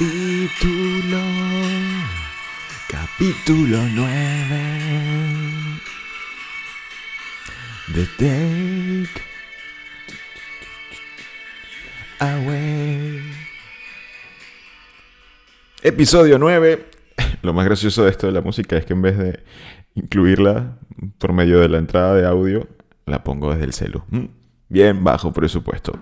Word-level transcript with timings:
Capítulo. 0.00 1.20
Capítulo 2.88 3.76
9. 3.94 4.08
The 7.92 8.06
Take 8.16 9.20
Away. 12.18 13.20
Episodio 15.82 16.38
9. 16.38 16.86
Lo 17.42 17.52
más 17.52 17.66
gracioso 17.66 18.04
de 18.04 18.10
esto 18.10 18.26
de 18.26 18.32
la 18.32 18.40
música 18.40 18.78
es 18.78 18.86
que 18.86 18.94
en 18.94 19.02
vez 19.02 19.18
de 19.18 19.44
incluirla 19.94 20.78
por 21.18 21.34
medio 21.34 21.60
de 21.60 21.68
la 21.68 21.76
entrada 21.76 22.14
de 22.14 22.26
audio, 22.26 22.66
la 23.04 23.22
pongo 23.22 23.50
desde 23.50 23.66
el 23.66 23.74
celu. 23.74 24.02
Mm, 24.08 24.24
bien 24.70 25.04
bajo 25.04 25.34
presupuesto. 25.34 25.92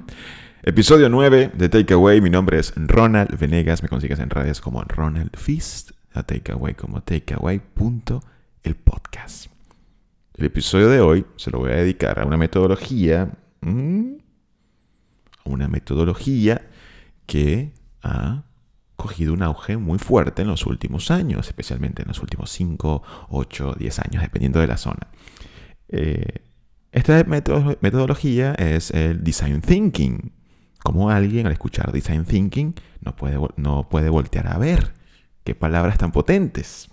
Episodio 0.65 1.09
9 1.09 1.53
de 1.55 1.69
Takeaway. 1.69 2.21
Mi 2.21 2.31
nombre 2.31 2.59
es 2.59 2.73
Ronald 2.75 3.39
Venegas. 3.39 3.83
Me 3.85 3.89
consigues 3.89 4.19
en 4.19 4.29
redes 4.29 4.61
como 4.61 4.83
Ronald 4.83 5.37
Fist. 5.37 5.93
A 6.13 6.25
Takeaway 6.25 6.75
como 6.75 7.01
takeaway.el 7.01 8.75
podcast. 8.75 9.47
El 10.35 10.47
episodio 10.47 10.89
de 10.89 11.01
hoy 11.01 11.25
se 11.37 11.53
lo 11.53 11.61
voy 11.61 11.71
a 11.71 11.77
dedicar 11.77 12.19
a 12.19 12.25
una 12.25 12.37
metodología. 12.37 13.31
Mm, 13.61 14.15
a 15.45 15.49
una 15.49 15.69
metodología 15.69 16.69
que 17.27 17.73
ha 18.03 18.43
cogido 18.97 19.35
un 19.35 19.45
auge 19.45 19.77
muy 19.77 19.99
fuerte 20.01 20.43
en 20.43 20.49
los 20.49 20.67
últimos 20.67 21.13
años, 21.13 21.47
especialmente 21.47 22.03
en 22.03 22.09
los 22.09 22.21
últimos 22.21 22.51
5, 22.51 23.03
8, 23.29 23.77
10 23.79 23.99
años, 24.01 24.23
dependiendo 24.23 24.59
de 24.59 24.67
la 24.67 24.77
zona. 24.77 25.07
Eh, 25.89 26.43
esta 26.91 27.23
metodología 27.23 28.55
es 28.55 28.91
el 28.91 29.23
design 29.23 29.61
thinking. 29.61 30.33
Como 30.83 31.11
alguien 31.11 31.47
al 31.47 31.53
escuchar 31.53 31.93
design 31.93 32.25
thinking 32.25 32.75
no 33.01 33.15
puede, 33.17 33.39
no 33.57 33.89
puede 33.89 34.09
voltear 34.11 34.49
a 34.49 34.59
ver 34.59 34.93
qué 35.45 35.55
palabras 35.55 35.99
tan 35.99 36.13
potentes. 36.13 36.89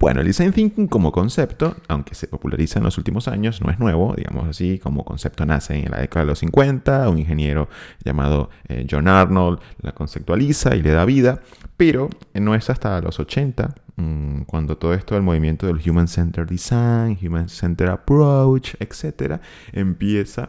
Bueno, 0.00 0.20
el 0.20 0.26
design 0.26 0.52
thinking 0.52 0.88
como 0.88 1.12
concepto, 1.12 1.76
aunque 1.86 2.14
se 2.14 2.26
populariza 2.26 2.78
en 2.78 2.86
los 2.86 2.96
últimos 2.96 3.28
años, 3.28 3.60
no 3.60 3.70
es 3.70 3.78
nuevo, 3.78 4.14
digamos 4.16 4.48
así, 4.48 4.78
como 4.78 5.04
concepto 5.04 5.44
nace 5.44 5.76
en 5.76 5.90
la 5.90 5.98
década 5.98 6.24
de 6.24 6.30
los 6.30 6.38
50, 6.38 7.06
un 7.10 7.18
ingeniero 7.18 7.68
llamado 8.02 8.48
eh, 8.68 8.86
John 8.90 9.08
Arnold 9.08 9.60
la 9.82 9.92
conceptualiza 9.92 10.74
y 10.74 10.80
le 10.80 10.92
da 10.92 11.04
vida, 11.04 11.42
pero 11.76 12.08
no 12.32 12.54
es 12.54 12.70
hasta 12.70 12.98
los 13.02 13.20
80, 13.20 13.74
mm, 13.96 14.42
cuando 14.44 14.78
todo 14.78 14.94
esto 14.94 15.16
del 15.16 15.22
movimiento 15.22 15.66
del 15.66 15.82
Human 15.86 16.08
Centered 16.08 16.48
Design, 16.48 17.18
Human 17.22 17.50
Centered 17.50 17.90
Approach, 17.90 18.76
etc., 18.80 19.38
empieza 19.72 20.48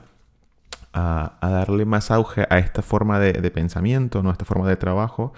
a, 0.94 1.38
darle 1.42 1.86
más 1.86 2.11
auge 2.11 2.45
a 2.50 2.59
esta 2.59 2.81
forma 2.81 3.20
de, 3.20 3.52
pensamiento, 3.52 4.22
¿no? 4.23 4.30
a 4.30 4.34
esta 4.34 4.45
forma 4.45 4.67
de 4.67 4.75
trabajo, 4.75 5.34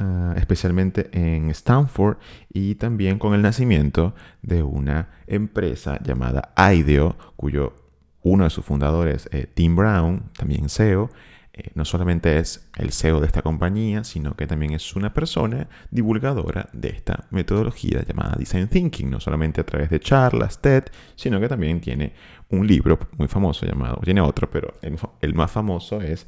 Ah, 0.00 0.34
especialmente 0.36 1.10
en 1.10 1.50
Stanford 1.50 2.18
y 2.52 2.76
también 2.76 3.18
con 3.18 3.34
el 3.34 3.42
nacimiento 3.42 4.14
de 4.42 4.62
una 4.62 5.08
empresa 5.26 5.98
llamada 6.00 6.52
IDEO, 6.56 7.16
cuyo 7.34 7.74
uno 8.22 8.44
de 8.44 8.50
sus 8.50 8.64
fundadores, 8.64 9.28
eh, 9.32 9.50
Tim 9.52 9.74
Brown, 9.74 10.30
también 10.36 10.68
CEO, 10.68 11.10
eh, 11.58 11.72
no 11.74 11.84
solamente 11.84 12.38
es 12.38 12.70
el 12.76 12.92
CEO 12.92 13.20
de 13.20 13.26
esta 13.26 13.42
compañía, 13.42 14.04
sino 14.04 14.34
que 14.36 14.46
también 14.46 14.72
es 14.72 14.94
una 14.94 15.12
persona 15.12 15.68
divulgadora 15.90 16.68
de 16.72 16.90
esta 16.90 17.26
metodología 17.30 18.04
llamada 18.06 18.36
Design 18.38 18.68
Thinking, 18.68 19.10
no 19.10 19.18
solamente 19.18 19.60
a 19.60 19.66
través 19.66 19.90
de 19.90 19.98
charlas, 19.98 20.62
TED, 20.62 20.84
sino 21.16 21.40
que 21.40 21.48
también 21.48 21.80
tiene 21.80 22.12
un 22.50 22.66
libro 22.66 22.98
muy 23.16 23.26
famoso 23.26 23.66
llamado, 23.66 24.00
tiene 24.04 24.20
otro, 24.20 24.48
pero 24.48 24.74
el 25.20 25.34
más 25.34 25.50
famoso 25.50 26.00
es 26.00 26.26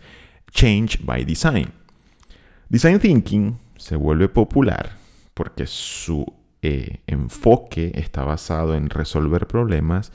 Change 0.51 0.99
by 1.05 1.25
Design. 1.25 1.71
Design 2.69 2.99
Thinking 2.99 3.57
se 3.77 3.95
vuelve 3.95 4.29
popular 4.29 4.97
porque 5.33 5.67
su 5.67 6.27
eh, 6.63 7.03
enfoque 7.07 7.93
está 7.95 8.25
basado 8.25 8.75
en 8.75 8.91
resolver 8.91 9.47
problemas 9.47 10.13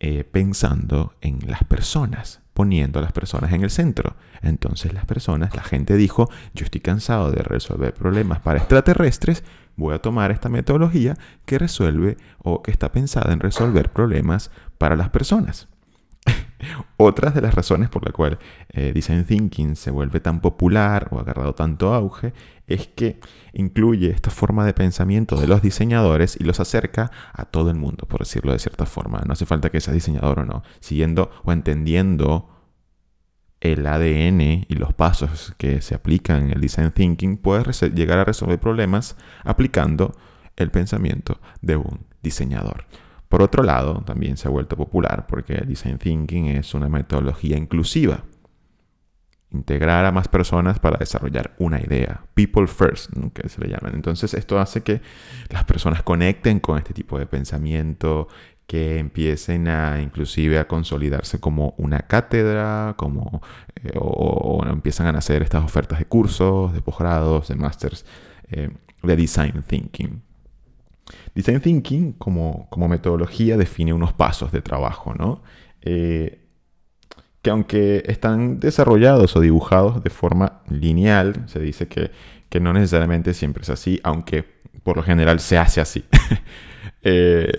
eh, 0.00 0.24
pensando 0.24 1.14
en 1.20 1.40
las 1.46 1.64
personas, 1.64 2.40
poniendo 2.54 3.00
a 3.00 3.02
las 3.02 3.12
personas 3.12 3.52
en 3.52 3.62
el 3.62 3.70
centro. 3.70 4.16
Entonces 4.40 4.94
las 4.94 5.04
personas, 5.04 5.54
la 5.54 5.62
gente 5.62 5.96
dijo, 5.96 6.30
yo 6.54 6.64
estoy 6.64 6.80
cansado 6.80 7.30
de 7.30 7.42
resolver 7.42 7.92
problemas 7.92 8.40
para 8.40 8.58
extraterrestres, 8.58 9.44
voy 9.76 9.94
a 9.94 9.98
tomar 9.98 10.30
esta 10.30 10.48
metodología 10.48 11.16
que 11.44 11.58
resuelve 11.58 12.16
o 12.38 12.62
que 12.62 12.70
está 12.70 12.92
pensada 12.92 13.32
en 13.32 13.40
resolver 13.40 13.90
problemas 13.90 14.50
para 14.78 14.96
las 14.96 15.10
personas. 15.10 15.68
Otras 16.96 17.34
de 17.34 17.40
las 17.40 17.54
razones 17.54 17.88
por 17.88 18.04
la 18.04 18.12
cual 18.12 18.38
eh, 18.70 18.92
Design 18.94 19.24
Thinking 19.24 19.76
se 19.76 19.90
vuelve 19.90 20.20
tan 20.20 20.40
popular 20.40 21.08
o 21.10 21.18
ha 21.18 21.22
agarrado 21.22 21.54
tanto 21.54 21.92
auge 21.92 22.32
es 22.66 22.88
que 22.88 23.20
incluye 23.52 24.10
esta 24.10 24.30
forma 24.30 24.64
de 24.64 24.72
pensamiento 24.72 25.36
de 25.36 25.46
los 25.46 25.60
diseñadores 25.60 26.36
y 26.40 26.44
los 26.44 26.60
acerca 26.60 27.10
a 27.32 27.44
todo 27.44 27.70
el 27.70 27.76
mundo, 27.76 28.06
por 28.06 28.20
decirlo 28.20 28.52
de 28.52 28.58
cierta 28.58 28.86
forma. 28.86 29.22
No 29.26 29.32
hace 29.32 29.46
falta 29.46 29.70
que 29.70 29.80
seas 29.80 29.94
diseñador 29.94 30.40
o 30.40 30.44
no. 30.44 30.62
Siguiendo 30.80 31.30
o 31.44 31.52
entendiendo 31.52 32.48
el 33.60 33.86
ADN 33.86 34.40
y 34.68 34.74
los 34.74 34.94
pasos 34.94 35.54
que 35.56 35.80
se 35.80 35.94
aplican 35.94 36.44
en 36.44 36.50
el 36.52 36.60
Design 36.60 36.92
Thinking, 36.92 37.38
puedes 37.38 37.82
llegar 37.94 38.18
a 38.18 38.24
resolver 38.24 38.58
problemas 38.58 39.16
aplicando 39.42 40.14
el 40.56 40.70
pensamiento 40.70 41.40
de 41.60 41.76
un 41.76 42.06
diseñador. 42.22 42.86
Por 43.34 43.42
otro 43.42 43.64
lado, 43.64 44.00
también 44.06 44.36
se 44.36 44.46
ha 44.46 44.50
vuelto 44.52 44.76
popular 44.76 45.26
porque 45.26 45.54
Design 45.66 45.98
Thinking 45.98 46.46
es 46.46 46.72
una 46.72 46.88
metodología 46.88 47.56
inclusiva. 47.56 48.22
Integrar 49.50 50.04
a 50.04 50.12
más 50.12 50.28
personas 50.28 50.78
para 50.78 50.98
desarrollar 50.98 51.52
una 51.58 51.80
idea. 51.80 52.26
People 52.34 52.68
first, 52.68 53.10
que 53.32 53.48
se 53.48 53.60
le 53.60 53.70
llaman. 53.70 53.96
Entonces 53.96 54.34
esto 54.34 54.60
hace 54.60 54.84
que 54.84 55.00
las 55.50 55.64
personas 55.64 56.04
conecten 56.04 56.60
con 56.60 56.78
este 56.78 56.94
tipo 56.94 57.18
de 57.18 57.26
pensamiento, 57.26 58.28
que 58.68 59.00
empiecen 59.00 59.66
a 59.66 60.00
inclusive 60.00 60.60
a 60.60 60.68
consolidarse 60.68 61.40
como 61.40 61.74
una 61.76 62.02
cátedra, 62.02 62.94
como 62.96 63.42
eh, 63.82 63.94
o, 63.96 64.64
empiezan 64.64 65.08
a 65.08 65.12
nacer 65.12 65.42
estas 65.42 65.64
ofertas 65.64 65.98
de 65.98 66.04
cursos, 66.04 66.72
de 66.72 66.82
posgrados, 66.82 67.48
de 67.48 67.56
másters 67.56 68.06
eh, 68.52 68.70
de 69.02 69.16
design 69.16 69.64
thinking. 69.66 70.22
Design 71.34 71.60
Thinking 71.60 72.12
como, 72.12 72.68
metodología 72.88 73.56
define 73.56 73.92
unos 73.92 74.12
pasos 74.12 74.52
de 74.52 74.62
trabajo, 74.62 75.14
¿no? 75.14 75.42
Eh, 75.82 76.40
que 77.42 77.50
aunque 77.50 78.02
están 78.06 78.58
desarrollados 78.58 79.36
o 79.36 79.40
dibujados 79.40 80.02
de 80.02 80.10
forma 80.10 80.62
lineal, 80.68 81.44
se 81.46 81.60
dice 81.60 81.88
que, 81.88 82.10
que, 82.48 82.58
no 82.58 82.72
necesariamente 82.72 83.34
siempre 83.34 83.62
es 83.62 83.70
así, 83.70 84.00
aunque 84.02 84.44
por 84.82 84.96
lo 84.96 85.02
general 85.02 85.40
se 85.40 85.58
hace 85.58 85.80
así. 85.80 86.04
eh, 87.02 87.52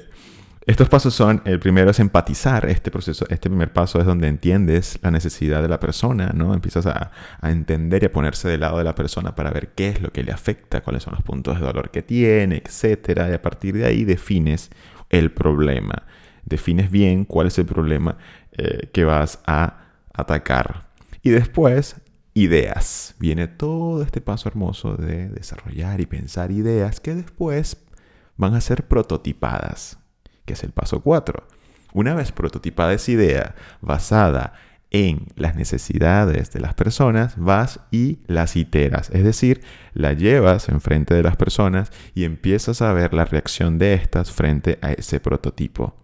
estos 0.67 0.89
pasos 0.89 1.13
son, 1.13 1.43
el 1.45 1.59
primero 1.59 1.91
es 1.91 1.99
empatizar, 1.99 2.65
este 2.65 2.89
proceso, 2.89 3.25
este 3.29 3.49
primer 3.49 3.71
paso 3.71 3.99
es 3.99 4.05
donde 4.07 4.27
entiendes 4.27 4.97
la 5.03 5.11
necesidad 5.11 5.61
de 5.61 5.67
la 5.67 5.79
persona, 5.79 6.31
¿no? 6.33 6.55
Empiezas 6.55 6.87
a, 6.87 7.11
entender 7.43 8.01
y 8.01 8.07
a 8.07 8.11
ponerse 8.11 8.47
del 8.47 8.61
lado 8.61 8.79
de 8.79 8.83
la 8.83 8.95
persona 8.95 9.35
para 9.35 9.51
ver 9.51 9.73
qué 9.75 9.89
es 9.89 10.01
lo 10.01 10.11
que 10.11 10.23
le 10.23 10.31
afecta, 10.31 10.81
cuáles 10.81 11.03
son 11.03 11.13
los 11.13 11.21
puntos 11.21 11.59
de 11.59 11.65
dolor 11.67 11.91
que 11.91 12.01
tiene, 12.01 12.63
etc. 12.65 13.27
Y 13.29 13.33
a 13.33 13.41
partir 13.43 13.75
de 13.75 13.85
ahí 13.85 14.05
defines 14.05 14.71
el 15.11 15.31
problema. 15.31 16.03
Defines 16.45 16.89
bien 16.89 17.25
cuál 17.25 17.47
es 17.47 17.59
el 17.59 17.65
problema 17.67 18.17
eh, 18.53 18.89
que 18.91 19.03
vas 19.03 19.41
a 19.45 19.91
atacar. 20.13 20.87
Y 21.21 21.29
después, 21.29 21.97
ideas. 22.33 23.13
Viene 23.19 23.47
todo 23.47 24.01
este 24.01 24.19
paso 24.19 24.49
hermoso 24.49 24.95
de 24.95 25.29
desarrollar 25.29 26.01
y 26.01 26.07
pensar 26.07 26.51
ideas 26.51 26.99
que 26.99 27.13
después 27.13 27.77
van 28.35 28.55
a 28.55 28.61
ser 28.61 28.87
prototipadas 28.87 29.99
que 30.45 30.53
es 30.53 30.63
el 30.63 30.71
paso 30.71 31.01
4. 31.01 31.43
Una 31.93 32.13
vez 32.13 32.31
prototipada 32.31 32.93
esa 32.93 33.11
idea 33.11 33.55
basada 33.81 34.53
en 34.91 35.27
las 35.35 35.55
necesidades 35.55 36.51
de 36.51 36.59
las 36.61 36.73
personas, 36.73 37.33
vas 37.37 37.81
y 37.91 38.19
las 38.27 38.55
iteras, 38.55 39.09
es 39.09 39.23
decir, 39.23 39.61
la 39.93 40.13
llevas 40.13 40.69
enfrente 40.69 41.13
de 41.13 41.23
las 41.23 41.35
personas 41.35 41.91
y 42.13 42.23
empiezas 42.23 42.81
a 42.81 42.93
ver 42.93 43.13
la 43.13 43.25
reacción 43.25 43.77
de 43.77 43.93
estas 43.93 44.31
frente 44.31 44.79
a 44.81 44.93
ese 44.93 45.19
prototipo. 45.19 45.95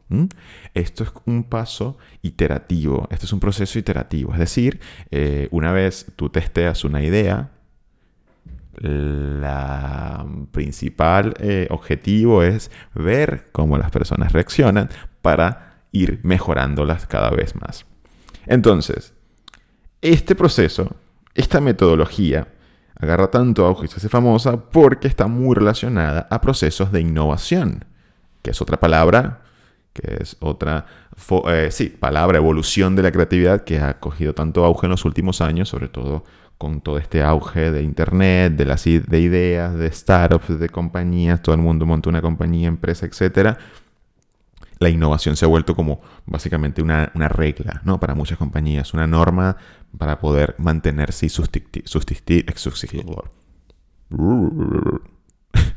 Esto 0.74 1.06
es 1.06 1.14
un 1.26 1.46
paso 1.46 1.98
iterativo, 2.22 3.08
esto 3.12 3.26
es 3.26 3.32
un 3.32 3.40
proceso 3.40 3.80
iterativo, 3.80 4.34
es 4.34 4.40
decir, 4.40 4.82
eh, 5.10 5.48
una 5.52 5.72
vez 5.72 6.08
tú 6.18 6.30
testeas 6.30 6.84
una 6.84 7.02
idea, 7.02 7.52
la 8.80 10.26
principal 10.52 11.34
eh, 11.40 11.68
objetivo 11.70 12.44
es 12.44 12.72
ver 12.94 13.50
cómo 13.52 13.78
las 13.78 13.92
personas 13.92 14.32
reaccionan 14.32 14.90
para 15.22 15.84
ir 15.92 16.20
mejorándolas 16.24 17.06
cada 17.06 17.30
vez 17.32 17.56
más. 17.56 17.86
Entonces, 18.46 19.14
este 20.02 20.36
proceso, 20.36 20.96
esta 21.36 21.62
metodología, 21.62 22.48
agarra 22.96 23.30
tanto 23.30 23.66
auge 23.66 23.86
y 23.86 23.88
se 23.90 23.98
hace 23.98 24.10
famosa 24.10 24.70
porque 24.70 25.08
está 25.08 25.28
muy 25.28 25.56
relacionada 25.56 26.28
a 26.30 26.40
procesos 26.42 26.92
de 26.92 27.02
innovación, 27.02 27.86
que 28.42 28.52
es 28.52 28.62
otra 28.62 28.80
palabra, 28.80 29.42
que 29.94 30.18
es 30.22 30.38
otra, 30.40 30.86
eh, 31.48 31.70
sí, 31.72 31.90
palabra, 31.90 32.38
evolución 32.38 32.96
de 32.96 33.04
la 33.04 33.12
creatividad 33.12 33.64
que 33.64 33.80
ha 33.80 34.00
cogido 34.00 34.34
tanto 34.34 34.64
auge 34.64 34.86
en 34.86 34.92
los 34.92 35.04
últimos 35.06 35.42
años, 35.42 35.70
sobre 35.70 35.90
todo 35.90 36.24
con 36.62 36.80
todo 36.80 37.00
este 37.00 37.24
auge 37.24 37.72
de 37.72 37.82
internet, 37.82 38.54
de 38.54 38.66
las 38.66 38.84
de 38.84 39.20
ideas, 39.20 39.74
de 39.74 39.92
startups, 39.92 40.60
de 40.60 40.70
compañías, 40.70 41.42
todo 41.42 41.56
el 41.56 41.62
mundo 41.62 41.88
monta 41.88 42.08
una 42.08 42.22
compañía, 42.22 42.68
empresa, 42.68 43.08
etcétera, 43.08 43.58
la 44.78 44.90
innovación 44.90 45.36
se 45.36 45.46
ha 45.46 45.48
vuelto 45.48 45.76
como 45.76 46.02
básicamente 46.28 46.84
una, 46.84 47.08
regla, 47.30 47.82
¿no? 47.84 48.00
Para 48.00 48.14
muchas 48.14 48.38
compañías, 48.38 48.94
una 48.94 49.08
norma 49.08 49.58
para 49.98 50.20
poder 50.20 50.54
mantenerse 50.60 51.26
y 51.26 51.30
subsistir, 51.30 51.82
subsistir, 51.88 52.46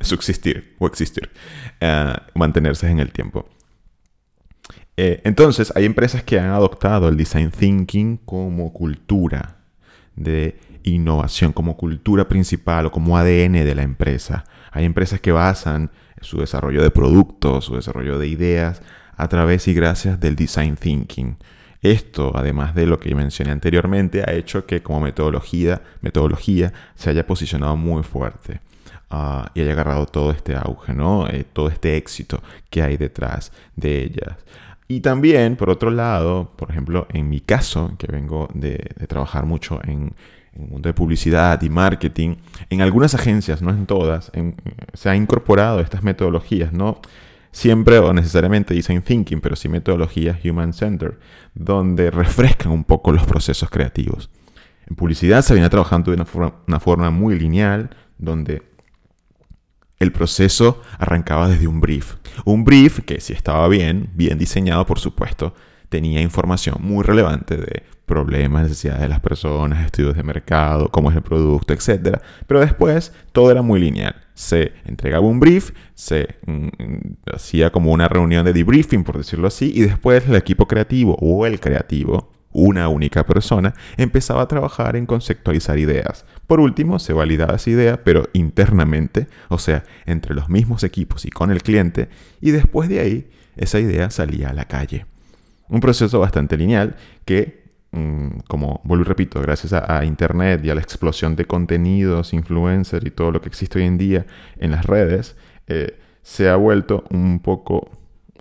subsistir 0.03 0.77
o 0.79 0.87
existir, 0.87 1.31
eh, 1.81 2.15
mantenerse 2.35 2.91
en 2.91 2.99
el 2.99 3.11
tiempo. 3.11 3.49
Eh, 4.99 5.23
entonces, 5.25 5.73
hay 5.75 5.87
empresas 5.87 6.23
que 6.23 6.39
han 6.39 6.51
adoptado 6.51 7.09
el 7.09 7.17
design 7.17 7.51
thinking 7.51 8.19
como 8.19 8.71
cultura 8.75 9.65
de 10.15 10.59
innovación, 10.85 11.53
como 11.53 11.77
cultura 11.77 12.29
principal 12.29 12.87
o 12.87 12.93
como 12.93 13.19
ADN 13.19 13.65
de 13.65 13.75
la 13.75 13.83
empresa. 13.83 14.45
Hay 14.71 14.85
empresas 14.85 15.21
que 15.21 15.33
basan 15.33 15.91
su 16.21 16.39
desarrollo 16.39 16.83
de 16.83 16.91
productos, 16.91 17.65
su 17.65 17.75
desarrollo 17.75 18.19
de 18.19 18.29
ideas 18.29 18.83
a 19.17 19.29
través 19.29 19.69
y 19.69 19.75
gracias 19.75 20.21
del 20.21 20.37
design 20.37 20.77
thinking. 20.77 21.37
Esto, 21.83 22.33
además 22.35 22.75
de 22.75 22.87
lo 22.87 22.99
que 22.99 23.15
mencioné 23.15 23.51
anteriormente, 23.51 24.23
ha 24.27 24.33
hecho 24.33 24.65
que 24.65 24.83
como 24.83 25.01
metodología, 25.01 25.83
metodología 26.01 26.73
se 26.95 27.11
haya 27.11 27.27
posicionado 27.27 27.77
muy 27.77 28.03
fuerte 28.03 28.61
ah, 29.11 29.51
y 29.55 29.61
haya 29.61 29.73
agarrado 29.73 30.07
todo 30.07 30.31
este 30.31 30.57
auge, 30.57 30.95
¿no? 30.95 31.29
Eh, 31.29 31.45
todo 31.53 31.69
este 31.69 31.97
éxito 31.97 32.43
que 32.71 32.83
hay 32.83 32.97
detrás 32.97 33.53
de 33.77 34.03
ellas. 34.03 34.37
Y 34.89 35.01
también, 35.01 35.57
por 35.57 35.71
otro 35.71 35.91
lado, 35.91 36.53
por 36.57 36.71
ejemplo, 36.71 37.07
en 37.11 37.29
mi 37.29 37.41
caso, 37.41 37.93
que 37.99 38.07
vengo 38.07 38.49
de, 38.55 38.77
trabajar 39.09 39.47
mucho 39.47 39.81
en, 39.85 40.15
el 40.57 40.69
mundo 40.69 40.89
de 40.89 40.95
publicidad 40.95 41.61
y 41.63 41.69
marketing, 41.69 42.37
en 42.71 42.81
algunas 42.81 43.15
agencias, 43.15 43.61
no 43.61 43.71
en 43.71 43.87
todas, 43.87 44.31
se 44.93 45.11
han 45.11 45.17
incorporado 45.17 45.81
estas 45.81 46.03
metodologías, 46.03 46.73
no 46.73 47.01
siempre 47.51 47.99
o 47.99 48.13
necesariamente 48.13 48.75
design 48.75 49.03
thinking, 49.03 49.41
pero 49.41 49.57
sí 49.57 49.69
metodologías 49.69 50.39
human 50.45 50.73
centered, 50.73 51.15
donde 51.55 52.11
refrescan 52.11 52.73
un 52.73 52.85
poco 52.85 53.13
los 53.13 53.25
procesos 53.25 53.71
creativos. 53.71 54.31
En 54.89 54.97
publicidad 54.97 55.43
se 55.43 55.55
viene 55.55 55.71
trabajando 55.71 56.11
de 56.11 56.25
una 56.67 56.81
forma 56.81 57.11
muy 57.11 57.39
lineal, 57.39 57.91
donde 58.19 58.63
el 59.99 60.13
proceso 60.13 60.83
arrancaba 60.99 61.49
desde 61.49 61.67
un 61.67 61.81
brief. 61.81 62.17
Un 62.45 62.65
brief 62.65 63.01
que 63.01 63.21
si 63.21 63.33
estaba 63.33 63.67
bien, 63.69 64.11
bien 64.15 64.37
diseñado 64.39 64.85
por 64.85 64.99
supuesto, 64.99 65.55
tenía 65.89 66.21
información 66.21 66.79
muy 66.81 67.03
relevante 67.05 67.57
de 67.57 67.85
problemas, 68.07 68.65
necesidades 68.65 69.03
de 69.03 69.09
las 69.09 69.21
personas, 69.21 69.85
estudios 69.85 70.17
de 70.17 70.23
mercado, 70.23 70.89
cómo 70.91 71.11
es 71.11 71.17
el 71.17 71.23
producto, 71.23 71.73
etc. 71.73 72.19
Pero 72.47 72.61
después 72.61 73.13
todo 73.33 73.51
era 73.51 73.63
muy 73.63 73.81
lineal. 73.81 74.17
Se 74.35 74.73
entregaba 74.85 75.27
un 75.27 75.41
brief, 75.41 75.71
se 75.95 76.37
mm, 76.47 76.69
hacía 77.33 77.71
como 77.71 77.93
una 77.93 78.09
reunión 78.09 78.45
de 78.45 78.53
debriefing, 78.53 79.05
por 79.05 79.19
decirlo 79.19 79.49
así, 79.49 79.73
y 79.75 79.83
después 79.83 80.27
el 80.29 80.37
equipo 80.37 80.67
creativo 80.67 81.17
o 81.21 81.47
el 81.47 81.61
creativo 81.61 82.35
una 82.55 82.89
única 82.89 83.27
persona, 83.27 83.75
empezaba 83.99 84.43
a 84.43 84.49
trabajar 84.49 84.97
en 84.97 85.07
conceptualizar 85.07 85.79
ideas. 85.79 86.25
Por 86.47 86.61
último, 86.61 86.99
se 86.99 87.13
validaba 87.13 87.57
esa 87.57 87.69
idea, 87.69 88.03
pero 88.03 88.29
internamente, 88.33 89.27
o 89.49 89.59
sea, 89.59 89.83
entre 90.07 90.35
los 90.35 90.49
mismos 90.49 90.85
equipos 90.85 91.27
y 91.27 91.31
con 91.31 91.51
el 91.51 91.63
cliente, 91.63 92.09
y 92.41 92.53
después 92.53 92.89
de 92.89 93.01
ahí, 93.01 93.31
esa 93.57 93.81
idea 93.81 94.09
salía 94.11 94.51
a 94.51 94.55
la 94.55 94.67
calle. 94.67 95.05
Un 95.69 95.81
proceso 95.81 96.21
bastante 96.21 96.57
lineal 96.57 96.97
que, 97.25 97.64
mm, 97.64 97.64
como 98.49 98.81
vuelvo 98.85 99.05
y 99.05 99.09
repito, 99.09 99.41
gracias 99.41 99.73
a, 99.73 100.05
Internet 100.05 100.65
y 100.65 100.71
a 100.71 100.75
la 100.75 100.81
explosión 100.81 101.37
de 101.37 101.45
contenidos, 101.45 102.33
influencer 102.33 103.07
y 103.07 103.11
todo 103.11 103.31
lo 103.31 103.41
que 103.41 103.49
existe 103.49 103.79
hoy 103.79 103.87
en 103.87 103.99
día 103.99 104.27
en 104.59 104.71
las 104.71 104.87
redes, 104.87 105.37
eh, 105.67 105.99
se 106.23 106.49
ha 106.49 106.57
vuelto 106.57 107.05
un 107.11 107.41
poco 107.41 107.91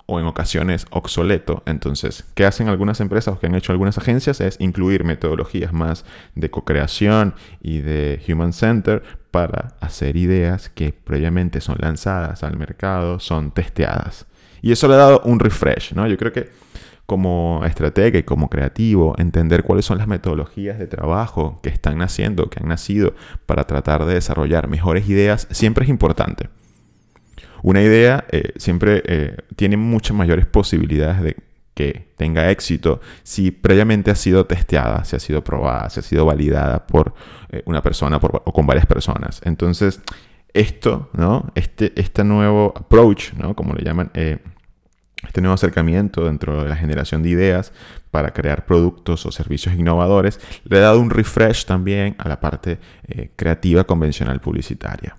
o 0.06 0.20
en 0.20 0.26
ocasiones 0.26 0.86
obsoleto. 0.90 1.64
Entonces, 1.66 2.26
¿qué 2.36 2.46
hacen 2.46 2.68
algunas 2.68 3.00
empresas 3.00 3.34
o 3.34 3.40
que 3.40 3.48
han 3.48 3.56
hecho 3.56 3.72
algunas 3.72 3.98
agencias? 3.98 4.42
Es 4.42 4.60
incluir 4.60 5.04
metodologías 5.04 5.74
más 5.74 6.06
de 6.36 6.50
co-creación 6.50 7.36
y 7.62 7.80
de 7.80 8.22
human 8.28 8.54
center 8.54 9.04
para 9.32 9.76
hacer 9.80 10.18
ideas 10.18 10.70
que 10.70 10.94
previamente 10.94 11.62
son 11.62 11.78
lanzadas 11.80 12.44
al 12.44 12.58
mercado, 12.58 13.20
son 13.20 13.52
testeadas. 13.52 14.26
Y 14.62 14.72
eso 14.72 14.88
le 14.88 14.94
ha 14.94 14.98
dado 14.98 15.22
un 15.26 15.40
refresh, 15.40 15.94
¿no? 15.94 16.08
Yo 16.08 16.18
creo 16.18 16.32
que 16.32 16.50
como 17.14 17.62
estratega 17.64 18.18
y 18.18 18.24
como 18.24 18.50
creativo, 18.50 19.14
entender 19.20 19.62
cuáles 19.62 19.86
son 19.86 20.00
las 20.00 20.08
metodologías 20.08 20.80
de 20.80 20.88
trabajo 20.88 21.60
que 21.62 21.70
están 21.70 22.00
naciendo, 22.00 22.50
que 22.50 22.60
han 22.60 22.70
nacido 22.70 23.14
para 23.46 23.66
tratar 23.66 24.04
de 24.06 24.16
desarrollar 24.16 24.68
mejores 24.68 25.08
ideas, 25.08 25.48
siempre 25.52 25.84
es 25.84 25.92
importante. 25.92 26.50
Una 27.62 27.84
idea 27.84 28.26
eh, 28.32 28.54
siempre 28.56 29.04
eh, 29.06 29.38
tiene 29.56 29.78
muchas 29.78 30.18
mayores 30.18 30.48
posibilidades 30.48 31.22
de 31.22 31.38
que 31.76 32.08
tenga 32.18 32.50
éxito 32.50 33.00
si 33.22 33.52
previamente 33.52 34.10
ha 34.10 34.16
sido 34.16 34.48
testeada, 34.48 35.06
si 35.06 35.16
ha 35.16 35.20
sido 35.20 35.44
probada, 35.44 35.92
si 35.92 36.00
ha 36.00 36.04
sido 36.04 36.26
validada 36.26 36.88
por 36.88 37.14
eh, 37.52 37.62
una 37.68 37.84
persona 37.84 38.18
o 38.20 38.52
con 38.52 38.66
varias 38.66 38.88
personas. 38.88 39.40
Entonces, 39.46 40.02
esto, 40.52 41.12
¿no? 41.14 41.52
Este, 41.54 41.94
este 41.96 42.24
nuevo 42.24 42.74
approach, 42.76 43.34
¿no? 43.34 43.56
Como 43.56 43.76
le 43.76 43.84
llaman, 43.84 44.10
este 45.26 45.42
nuevo 45.42 45.56
acercamiento 45.56 46.26
dentro 46.26 46.64
de 46.64 46.70
la 46.70 46.76
generación 46.76 47.24
de 47.24 47.30
ideas 47.30 47.72
para 48.12 48.32
crear 48.34 48.66
productos 48.66 49.26
o 49.26 49.32
servicios 49.32 49.76
innovadores, 49.76 50.40
le 50.66 50.78
ha 50.78 50.82
dado 50.82 51.00
un 51.00 51.10
refresh 51.10 51.66
también 51.66 52.16
a 52.20 52.30
la 52.30 52.40
parte 52.40 52.80
creativa 53.36 53.84
convencional 53.84 54.40
publicitaria. 54.40 55.18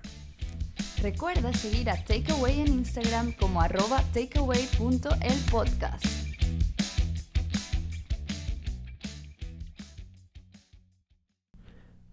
Recuerda 1.01 1.53
seguir 1.53 1.89
a 1.89 2.03
Takeaway 2.03 2.61
en 2.61 2.67
Instagram 2.67 3.33
como 3.33 3.61
arroba 3.61 4.01
takeaway.elpodcast. 4.13 6.05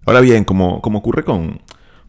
Ahora 0.04 0.20
bien, 0.20 0.44
como, 0.44 0.82
como 0.82 0.98
ocurre 0.98 1.24
con, 1.24 1.62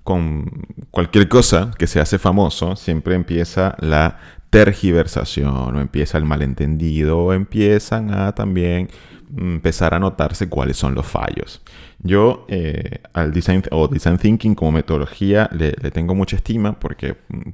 con 0.04 0.66
cualquier 0.92 1.30
cosa 1.30 1.72
que 1.78 1.88
se 1.88 2.00
hace 2.00 2.18
famoso, 2.18 2.76
siempre 2.76 3.16
empieza 3.16 3.76
la 3.80 4.20
tergiversación 4.54 5.76
o 5.76 5.82
empieza 5.82 6.20
el 6.20 6.26
malentendido 6.26 7.18
o 7.18 7.34
empiezan 7.34 8.14
a 8.14 8.36
también 8.36 8.88
empezar 9.36 9.96
a 9.96 10.00
notarse 10.00 10.48
cuáles 10.48 10.78
son 10.78 10.94
los 10.94 11.08
fallos. 11.08 11.64
Yo 11.98 12.46
eh, 12.50 13.00
al 13.14 13.34
design 13.34 13.64
o 13.72 13.88
design 13.88 14.20
thinking 14.20 14.54
como 14.54 14.72
metodología 14.72 15.50
le, 15.52 15.72
tengo 15.72 16.14
mucha 16.14 16.36
estima 16.36 16.80
porque 16.80 17.16
mm, 17.30 17.50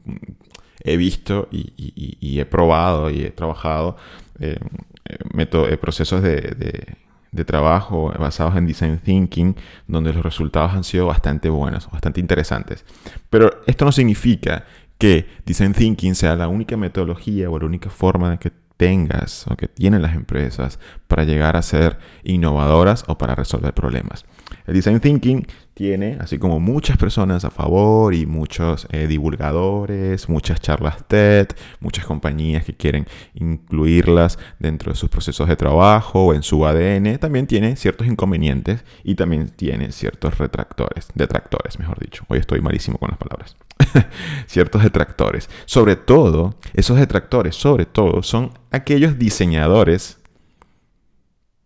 he 0.84 0.98
visto 0.98 1.48
y, 1.52 2.38
he 2.38 2.46
probado 2.46 3.10
y 3.10 3.22
he 3.22 3.30
trabajado 3.32 3.96
eh, 4.42 4.60
eh, 5.06 5.78
procesos 5.78 6.22
de, 6.22 6.98
de, 7.32 7.46
trabajo 7.46 8.14
basados 8.20 8.58
en 8.58 8.66
design 8.66 9.00
thinking 9.00 9.56
donde 9.88 10.12
los 10.12 10.24
resultados 10.24 10.74
han 10.74 10.84
sido 10.84 11.06
bastante 11.06 11.50
buenos, 11.50 11.90
bastante 11.90 12.20
interesantes. 12.20 12.84
Pero 13.30 13.62
esto 13.68 13.86
no 13.86 13.94
significa 13.94 14.66
que 15.00 15.26
design 15.46 15.74
thinking 15.74 16.14
sea 16.14 16.36
la 16.36 16.48
única 16.48 16.78
metodología 16.78 17.50
o 17.50 17.58
la 17.58 17.66
única 17.66 17.90
forma 17.90 18.38
que 18.38 18.52
tengas 18.78 19.48
o 19.48 19.56
que 19.58 19.68
tienen 19.68 20.02
las 20.02 20.14
empresas 20.14 20.80
para 21.08 21.24
llegar 21.24 21.58
a 21.58 21.62
ser 21.62 21.98
innovadoras 22.24 23.04
o 23.08 23.18
para 23.18 23.34
resolver 23.34 23.74
problemas. 23.74 24.26
El 24.68 24.76
design 24.76 25.00
thinking 25.00 25.48
tiene, 25.80 26.18
así 26.20 26.38
como 26.38 26.60
muchas 26.60 26.98
personas 26.98 27.46
a 27.46 27.52
favor 27.52 28.14
y 28.14 28.26
muchos 28.26 28.86
eh, 28.92 29.08
divulgadores, 29.08 30.28
muchas 30.28 30.60
charlas 30.60 31.08
TED, 31.08 31.48
muchas 31.80 32.06
compañías 32.06 32.66
que 32.66 32.76
quieren 32.76 33.08
incluirlas 33.34 34.38
dentro 34.60 34.92
de 34.92 34.98
sus 34.98 35.10
procesos 35.10 35.48
de 35.48 35.56
trabajo 35.56 36.26
o 36.26 36.34
en 36.34 36.44
su 36.44 36.66
ADN, 36.66 37.18
también 37.18 37.48
tiene 37.48 37.78
ciertos 37.78 38.08
inconvenientes 38.08 38.84
y 39.06 39.16
también 39.16 39.48
tiene 39.48 39.94
ciertos 39.94 40.38
retractores, 40.38 41.08
detractores, 41.16 41.80
mejor 41.80 41.98
dicho. 41.98 42.26
Hoy 42.28 42.40
estoy 42.40 42.60
malísimo 42.60 42.98
con 42.98 43.12
las 43.12 43.18
palabras. 43.18 43.56
ciertos 44.48 44.84
detractores. 44.84 45.50
Sobre 45.64 45.96
todo, 45.96 46.56
esos 46.74 46.98
detractores, 47.00 47.56
sobre 47.56 47.86
todo, 47.86 48.22
son 48.22 48.52
aquellos 48.70 49.18
diseñadores 49.18 50.19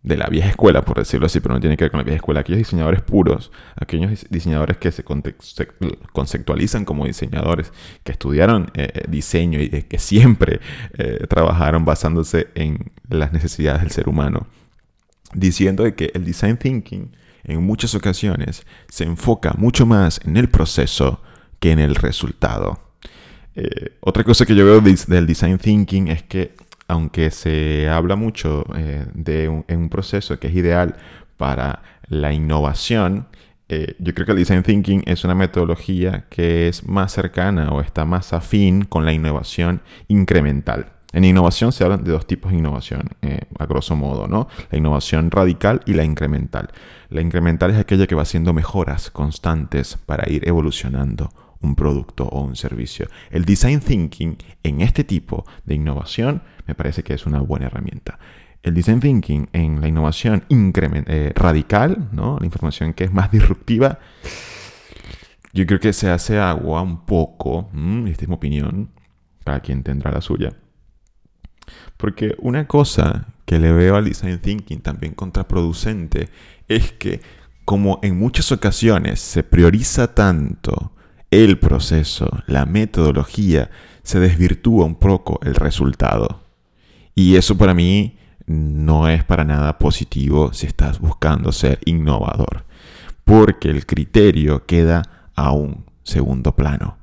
de 0.04 0.18
la 0.18 0.28
vieja 0.28 0.50
escuela, 0.50 0.82
por 0.82 0.98
decirlo 0.98 1.28
así, 1.28 1.40
pero 1.40 1.56
no 1.56 1.62
tiene 1.62 1.78
que 1.78 1.86
ver 1.86 1.92
con 1.92 2.00
la 2.00 2.04
vieja 2.04 2.18
escuela, 2.18 2.42
aquellos 2.42 2.60
diseñadores 2.60 3.02
puros, 3.02 3.52
aquellos 3.76 4.26
diseñadores 4.30 4.78
que 4.78 4.92
se 4.92 5.04
conceptualizan 6.12 6.84
como 6.84 7.06
diseñadores, 7.06 7.72
que 8.04 8.12
estudiaron 8.12 8.70
eh, 8.74 8.90
eh, 8.94 9.06
diseño 9.08 9.62
y 9.62 9.70
que 9.70 10.00
siempre 10.00 10.60
eh, 10.98 11.26
trabajaron 11.30 11.86
basándose 11.86 12.48
en 12.56 12.92
las 13.10 13.32
necesidades 13.32 13.82
del 13.82 13.92
ser 13.92 14.10
humano, 14.10 14.48
diciendo 15.34 15.84
de 15.84 15.96
que 15.96 16.12
el 16.14 16.26
design 16.26 16.58
thinking 16.58 17.16
en 17.46 17.64
muchas 17.64 17.96
ocasiones 17.96 18.66
se 18.90 19.06
enfoca 19.06 19.54
mucho 19.58 19.86
más 19.86 20.20
en 20.26 20.36
el 20.36 20.50
proceso 20.50 21.22
que 21.60 21.72
en 21.72 21.80
el 21.80 21.96
resultado. 21.96 22.80
otra 24.02 24.24
cosa 24.24 24.46
que 24.46 24.56
yo 24.56 24.66
veo 24.66 24.82
del 24.82 25.28
design 25.28 25.58
thinking 25.58 26.08
es 26.08 26.24
que 26.24 26.56
aunque 26.88 27.32
se 27.32 27.90
habla 27.90 28.16
mucho 28.16 28.66
eh, 28.76 29.06
de 29.14 29.50
un, 29.50 29.90
proceso 29.90 30.40
que 30.40 30.48
es 30.48 30.56
ideal 30.56 30.96
para 31.38 31.82
la 32.08 32.34
innovación, 32.34 33.28
eh, 33.70 33.96
yo 34.00 34.14
creo 34.14 34.26
que 34.26 34.32
el 34.34 34.38
design 34.40 34.64
thinking 34.64 35.04
es 35.06 35.24
una 35.24 35.36
metodología 35.36 36.26
que 36.30 36.68
es 36.68 36.88
más 36.88 37.12
cercana 37.12 37.72
o 37.72 37.82
está 37.82 38.06
más 38.06 38.34
afín 38.34 38.86
con 38.86 39.06
la 39.06 39.14
innovación 39.14 39.82
incremental. 40.08 40.92
En 41.14 41.26
innovación 41.26 41.72
se 41.72 41.84
hablan 41.84 42.04
de 42.04 42.12
dos 42.12 42.26
tipos 42.26 42.52
de 42.52 42.58
innovación, 42.58 43.10
eh, 43.22 43.42
a 43.60 43.66
grosso 43.68 43.96
modo, 43.96 44.28
¿no? 44.28 44.48
La 44.72 44.80
innovación 44.80 45.30
radical 45.30 45.82
y 45.86 45.94
la 45.94 46.04
incremental. 46.04 46.70
La 47.10 47.22
incremental 47.22 47.70
es 47.70 47.78
aquella 47.78 48.08
que 48.08 48.16
va 48.16 48.24
haciendo 48.24 48.52
mejoras 48.52 49.12
constantes 49.12 49.98
para 50.08 50.28
ir 50.32 50.48
evolucionando 50.48 51.30
un 51.64 51.76
producto 51.76 52.26
o 52.26 52.42
un 52.42 52.56
servicio. 52.56 53.08
El 53.32 53.46
design 53.46 53.80
thinking 53.80 54.38
en 54.62 54.82
este 54.82 55.04
tipo 55.04 55.46
de 55.66 55.76
innovación 55.76 56.44
me 56.68 56.76
parece 56.76 57.04
que 57.04 57.14
es 57.14 57.26
una 57.26 57.40
buena 57.40 57.66
herramienta. 57.66 58.20
El 58.62 58.74
design 58.76 59.00
thinking 59.00 59.50
en 59.52 59.82
la 59.82 59.88
innovación 59.88 60.44
eh, 60.50 61.32
radical, 61.36 62.10
la 62.14 62.46
información 62.46 62.94
que 62.94 63.06
es 63.06 63.12
más 63.12 63.32
disruptiva, 63.32 64.00
yo 65.54 65.66
creo 65.66 65.80
que 65.80 65.94
se 65.94 66.10
hace 66.10 66.40
agua 66.40 66.82
un 66.82 67.06
poco, 67.06 67.70
esta 68.08 68.24
es 68.24 68.30
mi 68.30 68.36
opinión, 68.36 68.92
cada 69.44 69.60
quien 69.60 69.84
tendrá 69.84 70.12
la 70.12 70.22
suya 70.22 70.54
porque 71.98 72.36
una 72.40 72.68
cosa 72.68 73.28
que 73.46 73.60
le 73.60 73.72
veo 73.72 73.96
al 73.96 74.06
design 74.06 74.40
thinking 74.40 74.82
también 74.82 75.14
contraproducente 75.14 76.30
es 76.68 76.92
que 76.92 77.22
como 77.66 78.00
en 78.04 78.18
muchas 78.18 78.52
ocasiones 78.52 79.20
se 79.20 79.44
prioriza 79.44 80.14
tanto 80.14 80.93
el 81.34 81.58
proceso, 81.58 82.30
la 82.46 82.66
metodología, 82.66 83.72
se 84.04 84.20
desvirtúa 84.20 84.86
un 84.86 84.96
poco 84.96 85.40
el 85.44 85.56
resultado. 85.56 86.42
Y 87.16 87.36
eso 87.36 87.58
para 87.58 87.74
mí 87.74 88.18
no 88.46 89.08
es 89.08 89.24
para 89.24 89.44
nada 89.44 89.78
positivo 89.80 90.54
si 90.54 90.68
estás 90.68 91.00
buscando 91.00 91.52
ser 91.52 91.80
innovador, 91.86 92.66
porque 93.24 93.70
el 93.70 93.86
criterio 93.86 94.66
queda 94.66 95.30
a 95.36 95.54
un 95.54 95.86
segundo 96.04 96.56
plano. 96.56 96.98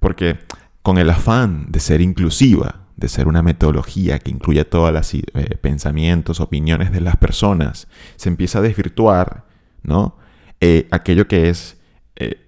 Porque 0.00 0.38
con 0.82 0.98
el 0.98 1.10
afán 1.10 1.66
de 1.68 1.80
ser 1.80 2.00
inclusiva, 2.00 2.86
de 2.96 3.08
ser 3.08 3.28
una 3.28 3.42
metodología 3.42 4.18
que 4.18 4.30
incluya 4.30 4.68
todos 4.68 4.92
los 4.92 5.14
eh, 5.14 5.22
pensamientos, 5.60 6.40
opiniones 6.40 6.92
de 6.92 7.00
las 7.00 7.16
personas, 7.16 7.88
se 8.16 8.28
empieza 8.28 8.60
a 8.60 8.62
desvirtuar, 8.62 9.44
¿no? 9.82 10.16
Eh, 10.60 10.88
aquello 10.90 11.28
que 11.28 11.50
es 11.50 11.76
eh, 12.16 12.45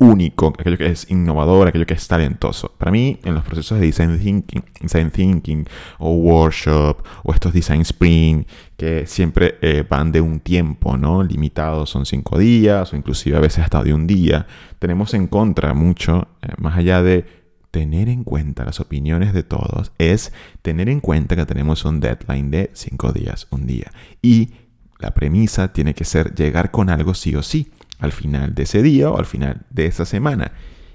único, 0.00 0.52
aquello 0.58 0.76
que 0.76 0.86
es 0.86 1.10
innovador, 1.10 1.68
aquello 1.68 1.86
que 1.86 1.94
es 1.94 2.08
talentoso. 2.08 2.72
Para 2.78 2.90
mí, 2.90 3.18
en 3.24 3.34
los 3.34 3.44
procesos 3.44 3.78
de 3.78 3.86
design 3.86 4.18
thinking, 4.18 4.64
design 4.80 5.10
thinking 5.10 5.66
o 5.98 6.12
workshop 6.14 7.04
o 7.22 7.32
estos 7.32 7.52
design 7.52 7.82
sprint 7.82 8.48
que 8.76 9.06
siempre 9.06 9.56
van 9.88 10.10
de 10.10 10.20
un 10.20 10.40
tiempo, 10.40 10.96
¿no? 10.96 11.22
Limitado, 11.22 11.86
son 11.86 12.06
cinco 12.06 12.38
días 12.38 12.92
o 12.92 12.96
inclusive 12.96 13.36
a 13.36 13.40
veces 13.40 13.62
hasta 13.62 13.84
de 13.84 13.94
un 13.94 14.06
día. 14.06 14.46
Tenemos 14.80 15.14
en 15.14 15.28
contra 15.28 15.74
mucho, 15.74 16.26
más 16.58 16.76
allá 16.76 17.02
de 17.02 17.44
tener 17.70 18.08
en 18.08 18.22
cuenta 18.24 18.64
las 18.64 18.78
opiniones 18.80 19.32
de 19.32 19.42
todos 19.42 19.90
es 19.98 20.32
tener 20.62 20.88
en 20.88 21.00
cuenta 21.00 21.34
que 21.34 21.44
tenemos 21.44 21.84
un 21.84 21.98
deadline 22.00 22.50
de 22.50 22.70
cinco 22.72 23.12
días, 23.12 23.48
un 23.50 23.66
día. 23.66 23.90
Y 24.22 24.52
la 24.98 25.12
premisa 25.12 25.72
tiene 25.72 25.94
que 25.94 26.04
ser 26.04 26.34
llegar 26.34 26.70
con 26.70 26.88
algo 26.88 27.14
sí 27.14 27.34
o 27.34 27.42
sí, 27.42 27.72
al 27.98 28.12
final 28.12 28.54
de 28.54 28.64
ese 28.64 28.82
día 28.82 29.10
o 29.10 29.18
al 29.18 29.26
final 29.26 29.62
de 29.70 29.86
esa 29.86 30.04
semana. 30.04 30.52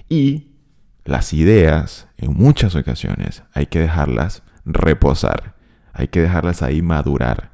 Y 0.08 0.50
las 1.06 1.34
ideas, 1.34 2.08
en 2.18 2.34
muchas 2.34 2.76
ocasiones, 2.76 3.44
hay 3.54 3.68
que 3.68 3.80
dejarlas 3.80 4.44
reposar, 4.66 5.56
hay 5.94 6.08
que 6.08 6.22
dejarlas 6.22 6.62
ahí 6.62 6.82
madurar. 6.82 7.52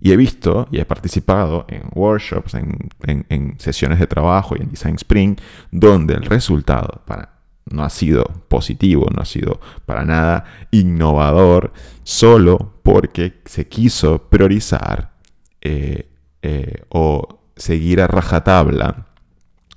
Y 0.00 0.12
he 0.12 0.16
visto 0.16 0.68
y 0.72 0.80
he 0.80 0.84
participado 0.84 1.64
en 1.68 1.82
workshops, 1.94 2.54
en, 2.54 2.90
en 3.06 3.58
sesiones 3.60 4.00
de 4.00 4.06
trabajo 4.06 4.56
y 4.56 4.62
en 4.62 4.70
Design 4.70 4.96
Spring, 4.96 5.36
donde 5.70 6.14
el 6.14 6.24
resultado 6.24 7.02
para 7.06 7.42
no 7.70 7.84
ha 7.84 7.90
sido 7.90 8.24
positivo, 8.48 9.08
no 9.14 9.22
ha 9.22 9.24
sido 9.24 9.60
para 9.86 10.04
nada 10.04 10.44
innovador, 10.70 11.72
solo 12.02 12.74
porque 12.82 13.40
se 13.44 13.68
quiso 13.68 14.28
priorizar 14.28 15.12
eh, 15.60 16.10
eh, 16.42 16.82
o 16.88 17.41
seguir 17.56 18.00
a 18.00 18.06
rajatabla 18.06 19.06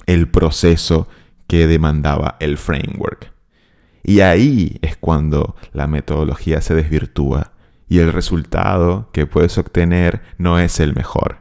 el 0.06 0.30
proceso 0.30 1.08
que 1.48 1.68
demandaba 1.68 2.38
el 2.40 2.58
framework. 2.58 3.32
Y 4.04 4.20
ahí 4.20 4.78
es 4.82 4.98
cuando 4.98 5.56
la 5.74 5.88
metodología 5.88 6.62
se 6.62 6.76
desvirtúa 6.76 7.54
y 7.88 8.00
el 8.00 8.14
resultado 8.14 9.10
que 9.12 9.26
puedes 9.26 9.58
obtener 9.58 10.22
no 10.38 10.60
es 10.60 10.80
el 10.80 10.96
mejor. 10.96 11.40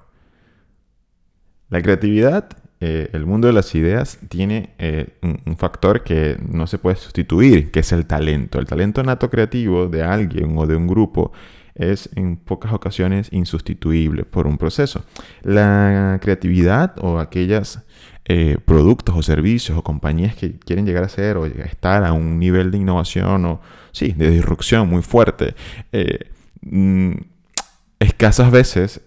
La 1.69 1.83
creatividad 1.83 2.49
eh, 2.87 3.09
el 3.15 3.25
mundo 3.25 3.47
de 3.47 3.55
las 3.55 3.75
ideas 3.75 4.19
tiene 4.29 4.75
eh, 4.79 5.17
un, 5.23 5.57
factor 5.57 6.05
que 6.05 6.37
no 6.47 6.67
se 6.67 6.77
puede 6.77 6.97
sustituir, 6.97 7.71
que 7.71 7.81
es 7.81 7.93
el 7.93 8.05
talento. 8.05 8.59
El 8.59 8.67
talento 8.67 9.03
nato 9.03 9.31
creativo 9.31 9.87
de 9.87 10.03
alguien 10.03 10.59
o 10.59 10.67
de 10.67 10.77
un 10.77 10.87
grupo 10.87 11.33
es 11.75 12.09
en 12.15 12.37
pocas 12.37 12.73
ocasiones 12.73 13.29
insustituible 13.33 14.25
por 14.25 14.47
un 14.47 14.59
proceso. 14.59 15.05
La 15.43 16.19
creatividad 16.23 16.95
o 17.01 17.19
aquellos 17.19 17.81
eh, 18.27 18.59
productos 18.65 19.17
o 19.17 19.23
servicios 19.23 19.77
o 19.77 19.83
compañías 19.83 20.35
que 20.35 20.59
quieren 20.59 20.87
llegar 20.87 21.05
a 21.05 21.09
ser 21.09 21.37
o 21.37 21.47
estar 21.47 22.05
a 22.05 22.13
un 22.13 22.39
nivel 22.39 22.71
de 22.71 22.79
innovación 22.79 23.45
o, 23.45 23.61
sí, 23.93 24.13
de 24.13 24.31
disrupción 24.31 24.89
muy 24.89 25.03
fuerte, 25.03 25.55
mm, 26.63 27.13
escasas 27.99 28.51
veces 28.51 29.01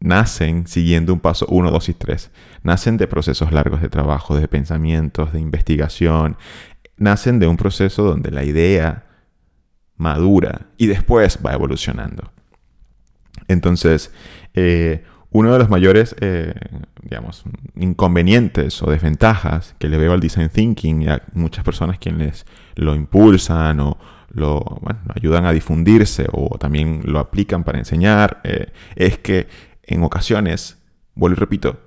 nacen 0.00 0.66
siguiendo 0.66 1.12
un 1.12 1.20
paso 1.20 1.46
1, 1.48 1.70
2 1.70 1.88
y 1.90 1.94
3. 1.94 2.30
Nacen 2.62 2.96
de 2.96 3.06
procesos 3.06 3.52
largos 3.52 3.80
de 3.80 3.88
trabajo, 3.88 4.36
de 4.36 4.48
pensamientos, 4.48 5.32
de 5.32 5.40
investigación. 5.40 6.36
Nacen 6.96 7.38
de 7.38 7.46
un 7.46 7.56
proceso 7.56 8.02
donde 8.02 8.30
la 8.30 8.44
idea 8.44 9.04
madura 10.00 10.66
y 10.78 10.86
después 10.86 11.38
va 11.44 11.52
evolucionando. 11.52 12.32
Entonces, 13.48 14.12
eh, 14.54 15.04
uno 15.30 15.52
de 15.52 15.58
los 15.58 15.68
mayores, 15.68 16.16
eh, 16.20 16.54
digamos, 17.02 17.44
inconvenientes 17.76 18.82
o 18.82 18.90
desventajas 18.90 19.76
que 19.78 19.88
le 19.88 19.98
veo 19.98 20.12
al 20.12 20.20
design 20.20 20.48
thinking 20.48 21.02
y 21.02 21.08
a 21.08 21.22
muchas 21.34 21.64
personas 21.64 21.98
quienes 21.98 22.46
lo 22.74 22.94
impulsan 22.94 23.78
o 23.80 23.98
lo 24.32 24.80
ayudan 25.14 25.44
a 25.44 25.52
difundirse 25.52 26.26
o 26.32 26.56
también 26.58 27.02
lo 27.04 27.18
aplican 27.18 27.62
para 27.62 27.78
enseñar, 27.78 28.40
eh, 28.44 28.72
es 28.96 29.18
que 29.18 29.48
en 29.82 30.02
ocasiones, 30.02 30.78
vuelvo 31.14 31.36
y 31.36 31.40
repito, 31.40 31.80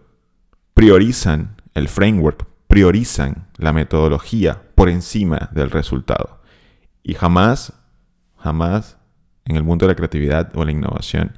priorizan 0.74 1.56
el 1.74 1.88
framework, 1.88 2.46
priorizan 2.68 3.48
la 3.58 3.74
metodología 3.74 4.62
por 4.76 4.90
encima 4.90 5.50
del 5.54 5.72
resultado. 5.72 6.42
Y 7.02 7.16
jamás, 7.16 7.74
jamás 8.44 8.98
en 9.46 9.56
el 9.56 9.64
mundo 9.64 9.86
de 9.86 9.94
la 9.94 9.96
creatividad 9.96 10.52
o 10.56 10.66
la 10.66 10.72
innovación, 10.72 11.38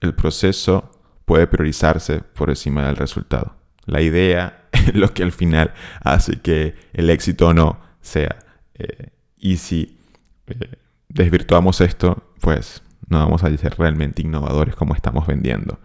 el 0.00 0.14
proceso 0.14 0.90
puede 1.24 1.46
priorizarse 1.46 2.20
por 2.20 2.50
encima 2.50 2.86
del 2.86 2.96
resultado. 2.96 3.56
La 3.84 4.02
idea 4.02 4.68
es 4.72 4.94
lo 4.94 5.14
que 5.14 5.22
al 5.22 5.32
final 5.32 5.72
hace 6.02 6.40
que 6.40 6.74
el 6.92 7.10
éxito 7.10 7.48
o 7.48 7.54
no 7.54 7.80
sea. 8.00 8.36
Eh, 8.74 9.10
y 9.38 9.56
si 9.56 9.98
eh, 10.46 10.76
desvirtuamos 11.08 11.80
esto, 11.80 12.32
pues 12.40 12.82
no 13.08 13.18
vamos 13.18 13.44
a 13.44 13.56
ser 13.56 13.76
realmente 13.78 14.22
innovadores 14.22 14.74
como 14.74 14.94
estamos 14.94 15.26
vendiendo. 15.26 15.78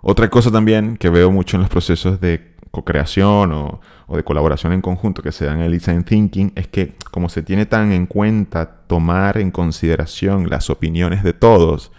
Otra 0.00 0.30
cosa 0.30 0.50
también 0.50 0.96
que 0.96 1.10
veo 1.10 1.30
mucho 1.30 1.56
en 1.56 1.62
los 1.62 1.70
procesos 1.70 2.20
de 2.20 2.55
co-creación 2.76 3.52
o, 3.52 3.80
de 4.08 4.22
colaboración 4.22 4.72
en 4.72 4.82
conjunto 4.82 5.22
que 5.22 5.32
se 5.32 5.46
dan 5.46 5.58
en 5.58 5.64
el 5.64 5.72
design 5.72 6.04
thinking 6.04 6.52
es 6.54 6.68
que 6.68 6.94
como 7.10 7.28
se 7.28 7.42
tiene 7.42 7.66
tan 7.66 7.90
en 7.92 8.06
cuenta 8.06 8.82
tomar 8.86 9.38
en 9.38 9.50
consideración 9.50 10.48
las 10.48 10.70
opiniones 10.70 11.22
de 11.24 11.32
todos, 11.32 11.90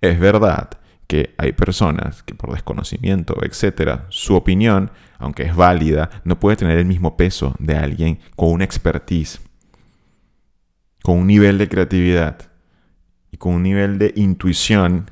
es 0.00 0.18
verdad 0.18 0.70
que 1.06 1.34
hay 1.36 1.52
personas 1.52 2.22
que 2.22 2.34
por 2.34 2.52
desconocimiento, 2.52 3.36
etcétera, 3.42 4.06
su 4.08 4.34
opinión, 4.34 4.90
aunque 5.18 5.44
es 5.44 5.54
válida, 5.54 6.10
no 6.24 6.40
puede 6.40 6.56
tener 6.56 6.78
el 6.78 6.86
mismo 6.86 7.16
peso 7.16 7.54
de 7.58 7.76
alguien 7.76 8.18
con 8.34 8.50
una 8.50 8.64
expertise, 8.64 9.40
con 11.02 11.18
un 11.18 11.26
nivel 11.26 11.58
de 11.58 11.68
creatividad 11.68 12.38
y 13.30 13.36
con 13.36 13.54
un 13.54 13.62
nivel 13.62 13.98
de 13.98 14.12
intuición, 14.16 15.10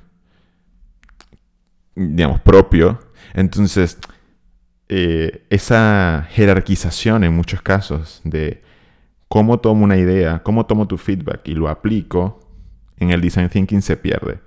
digamos, 1.94 2.40
propio. 2.40 2.98
Entonces, 3.34 3.98
eh, 4.94 5.46
esa 5.48 6.28
jerarquización 6.32 7.24
en 7.24 7.34
muchos 7.34 7.62
casos 7.62 8.20
de 8.24 8.62
cómo 9.26 9.58
tomo 9.58 9.84
una 9.84 9.96
idea, 9.96 10.42
cómo 10.42 10.66
tomo 10.66 10.86
tu 10.86 10.98
feedback 10.98 11.48
y 11.48 11.54
lo 11.54 11.70
aplico 11.70 12.40
en 12.98 13.08
el 13.08 13.22
design 13.22 13.48
thinking 13.48 13.80
se 13.80 13.96
pierde. 13.96 14.40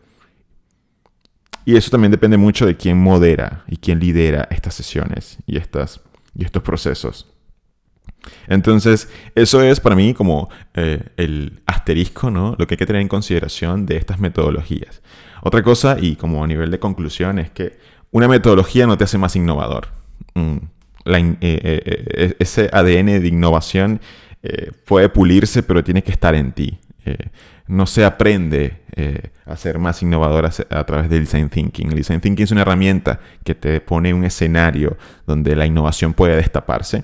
Y 1.65 1.75
eso 1.75 1.89
también 1.89 2.11
depende 2.11 2.37
mucho 2.37 2.67
de 2.67 2.77
quién 2.77 2.95
modera 3.01 3.63
y 3.67 3.77
quién 3.77 3.99
lidera 3.99 4.47
estas 4.51 4.75
sesiones 4.75 5.39
y, 5.47 5.57
estas, 5.57 5.99
y 6.35 6.45
estos 6.45 6.61
procesos. 6.61 7.33
Entonces, 8.45 9.09
eso 9.33 9.63
es 9.63 9.79
para 9.79 9.95
mí 9.95 10.13
como 10.13 10.49
eh, 10.75 11.09
el 11.17 11.63
asterisco, 11.65 12.29
¿no? 12.29 12.55
Lo 12.59 12.67
que 12.67 12.75
hay 12.75 12.77
que 12.77 12.85
tener 12.85 13.01
en 13.01 13.07
consideración 13.07 13.87
de 13.87 13.97
estas 13.97 14.19
metodologías. 14.19 15.01
Otra 15.41 15.63
cosa, 15.63 15.97
y 15.99 16.17
como 16.17 16.43
a 16.43 16.47
nivel 16.47 16.69
de 16.69 16.77
conclusión, 16.77 17.39
es 17.39 17.49
que 17.49 17.79
una 18.11 18.27
metodología 18.27 18.85
no 18.85 18.95
te 18.95 19.05
hace 19.05 19.17
más 19.17 19.35
innovador. 19.35 20.04
Mm, 20.35 20.57
eh, 21.05 21.37
eh, 21.41 22.35
ese 22.39 22.69
ADN 22.71 23.21
de 23.21 23.27
innovación 23.27 24.01
puede 24.85 25.09
pulirse, 25.09 25.63
pero 25.63 25.83
tiene 25.83 26.03
que 26.03 26.11
estar 26.11 26.35
en 26.35 26.51
ti. 26.51 26.77
no 27.67 27.87
se 27.87 28.05
aprende 28.05 28.81
a 29.47 29.55
ser 29.57 29.79
más 29.79 30.03
innovador 30.03 30.45
a, 30.45 30.83
través 30.83 31.09
del 31.09 31.21
design 31.21 31.49
thinking. 31.49 31.89
El 31.89 31.95
design 31.95 32.21
thinking 32.21 32.43
es 32.43 32.51
una 32.51 32.61
herramienta 32.61 33.19
que 33.43 33.55
te 33.55 33.81
pone 33.81 34.13
un 34.13 34.23
escenario 34.23 34.97
donde 35.25 35.55
la 35.55 35.65
innovación 35.65 36.13
puede 36.13 36.35
destaparse, 36.35 37.03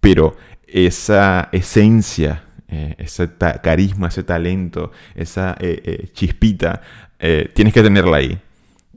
pero 0.00 0.34
esa 0.66 1.50
esencia 1.52 2.44
ese 2.68 3.28
carisma, 3.62 4.08
ese 4.08 4.22
talento, 4.22 4.90
esa 5.14 5.58
chispita, 6.14 6.80
tienes 7.52 7.74
que 7.74 7.82
tenerla 7.82 8.16
ahí. 8.16 8.40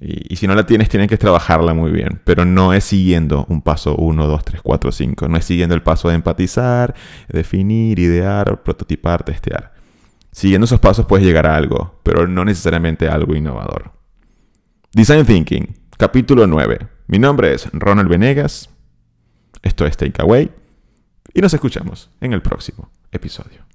Y, 0.04 0.36
si 0.36 0.48
no 0.48 0.56
la 0.56 0.66
tienes, 0.66 0.90
tienes 0.90 1.08
que 1.08 1.18
trabajarla 1.18 1.76
muy 1.76 1.92
bien. 1.92 2.22
Pero 2.26 2.44
no 2.44 2.74
es 2.74 2.84
siguiendo 2.84 3.46
un 3.50 3.62
paso 3.62 3.96
1, 3.96 4.28
2, 4.28 4.44
3, 4.44 4.62
4, 4.64 4.92
5. 4.92 5.28
No 5.28 5.38
es 5.38 5.46
siguiendo 5.46 5.76
el 5.76 5.84
paso 5.84 6.10
de 6.10 6.16
empatizar, 6.16 6.96
definir, 7.30 8.00
idear, 8.00 8.64
prototipar, 8.64 9.24
testear. 9.24 9.74
Siguiendo 10.32 10.66
esos 10.66 10.80
pasos 10.80 11.06
puedes 11.06 11.26
llegar 11.26 11.46
a 11.46 11.56
algo, 11.56 12.00
pero 12.02 12.28
no 12.28 12.44
necesariamente 12.44 13.08
a 13.08 13.14
algo 13.14 13.36
innovador. 13.36 13.92
Design 14.92 15.26
Thinking, 15.26 15.78
capítulo 15.98 16.48
9. 16.48 16.80
Mi 17.06 17.20
nombre 17.20 17.54
es 17.54 17.70
Ronald 17.72 18.10
Venegas. 18.10 18.72
Esto 19.62 19.86
es 19.86 19.98
Takeaway. 19.98 20.50
Y 21.34 21.42
nos 21.42 21.54
escuchamos 21.54 22.10
en 22.22 22.34
el 22.34 22.42
próximo 22.42 22.90
episodio. 23.12 23.66